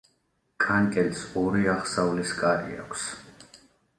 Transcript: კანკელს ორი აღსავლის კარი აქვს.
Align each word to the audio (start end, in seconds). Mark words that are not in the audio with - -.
კანკელს 0.63 1.19
ორი 1.41 1.69
აღსავლის 1.75 2.33
კარი 2.39 2.81
აქვს. 2.87 3.07